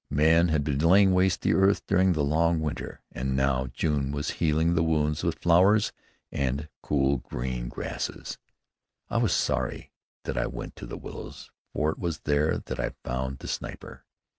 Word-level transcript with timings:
Men 0.09 0.47
had 0.47 0.63
been 0.63 0.79
laying 0.79 1.13
waste 1.13 1.41
the 1.43 1.53
earth 1.53 1.85
during 1.85 2.13
the 2.13 2.23
long 2.23 2.59
winter, 2.59 3.01
and 3.11 3.35
now 3.35 3.67
June 3.67 4.11
was 4.11 4.31
healing 4.41 4.73
the 4.73 4.81
wounds 4.81 5.23
with 5.23 5.37
flowers 5.37 5.91
and 6.31 6.67
cool 6.81 7.17
green 7.17 7.69
grasses. 7.69 8.39
I 9.11 9.17
was 9.17 9.31
sorry 9.31 9.91
that 10.23 10.39
I 10.39 10.47
went 10.47 10.75
to 10.77 10.87
the 10.87 10.97
willows, 10.97 11.51
for 11.71 11.91
it 11.91 11.99
was 11.99 12.21
there 12.21 12.57
that 12.57 12.79
I 12.79 12.93
found 13.03 13.37
the 13.37 13.47
sniper. 13.47 14.03